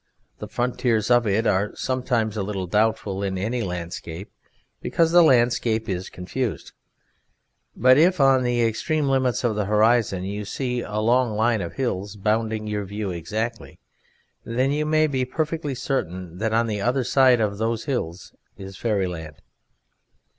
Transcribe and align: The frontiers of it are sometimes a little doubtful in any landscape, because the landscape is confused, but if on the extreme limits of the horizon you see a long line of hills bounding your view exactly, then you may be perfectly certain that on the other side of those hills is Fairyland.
The 0.39 0.47
frontiers 0.47 1.11
of 1.11 1.27
it 1.27 1.45
are 1.45 1.75
sometimes 1.75 2.35
a 2.35 2.41
little 2.41 2.65
doubtful 2.65 3.21
in 3.21 3.37
any 3.37 3.61
landscape, 3.61 4.31
because 4.81 5.11
the 5.11 5.21
landscape 5.21 5.87
is 5.87 6.09
confused, 6.09 6.71
but 7.75 7.99
if 7.99 8.19
on 8.19 8.41
the 8.41 8.63
extreme 8.63 9.07
limits 9.07 9.43
of 9.43 9.55
the 9.55 9.65
horizon 9.65 10.23
you 10.23 10.43
see 10.43 10.81
a 10.81 10.97
long 10.97 11.35
line 11.35 11.61
of 11.61 11.73
hills 11.73 12.15
bounding 12.15 12.65
your 12.65 12.83
view 12.85 13.11
exactly, 13.11 13.77
then 14.43 14.71
you 14.71 14.87
may 14.87 15.05
be 15.05 15.23
perfectly 15.23 15.75
certain 15.75 16.39
that 16.39 16.51
on 16.51 16.65
the 16.65 16.81
other 16.81 17.03
side 17.03 17.39
of 17.39 17.59
those 17.59 17.85
hills 17.85 18.33
is 18.57 18.75
Fairyland. 18.77 19.35